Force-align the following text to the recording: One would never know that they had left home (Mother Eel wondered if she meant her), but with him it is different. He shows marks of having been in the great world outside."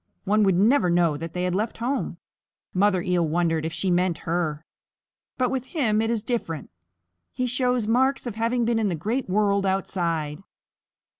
One 0.23 0.41
would 0.45 0.55
never 0.55 0.89
know 0.89 1.15
that 1.15 1.33
they 1.33 1.43
had 1.43 1.53
left 1.53 1.77
home 1.77 2.17
(Mother 2.73 3.03
Eel 3.03 3.27
wondered 3.27 3.65
if 3.65 3.71
she 3.71 3.91
meant 3.91 4.17
her), 4.25 4.65
but 5.37 5.51
with 5.51 5.67
him 5.77 6.01
it 6.01 6.09
is 6.09 6.23
different. 6.23 6.71
He 7.31 7.45
shows 7.45 7.85
marks 7.87 8.25
of 8.25 8.33
having 8.33 8.65
been 8.65 8.79
in 8.79 8.87
the 8.87 8.95
great 8.95 9.29
world 9.29 9.63
outside." 9.63 10.41